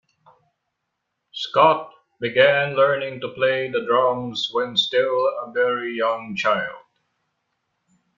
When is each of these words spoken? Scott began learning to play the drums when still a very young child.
Scott 1.31 1.93
began 2.19 2.73
learning 2.75 3.21
to 3.21 3.29
play 3.33 3.69
the 3.69 3.85
drums 3.85 4.49
when 4.51 4.75
still 4.75 5.27
a 5.43 5.51
very 5.53 5.95
young 5.95 6.35
child. 6.35 6.81